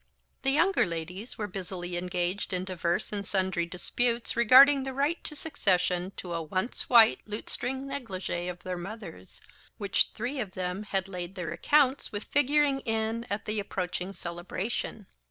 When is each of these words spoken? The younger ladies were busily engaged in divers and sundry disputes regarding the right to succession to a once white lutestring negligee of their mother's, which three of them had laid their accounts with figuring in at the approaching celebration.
The 0.41 0.49
younger 0.49 0.83
ladies 0.87 1.37
were 1.37 1.45
busily 1.45 1.95
engaged 1.95 2.53
in 2.53 2.65
divers 2.65 3.13
and 3.13 3.23
sundry 3.23 3.67
disputes 3.67 4.35
regarding 4.35 4.81
the 4.81 4.93
right 4.95 5.23
to 5.23 5.35
succession 5.35 6.11
to 6.17 6.33
a 6.33 6.41
once 6.41 6.89
white 6.89 7.19
lutestring 7.27 7.85
negligee 7.85 8.47
of 8.49 8.63
their 8.63 8.79
mother's, 8.79 9.41
which 9.77 10.09
three 10.15 10.39
of 10.39 10.55
them 10.55 10.81
had 10.89 11.07
laid 11.07 11.35
their 11.35 11.51
accounts 11.51 12.11
with 12.11 12.23
figuring 12.23 12.79
in 12.79 13.27
at 13.29 13.45
the 13.45 13.59
approaching 13.59 14.11
celebration. 14.11 15.05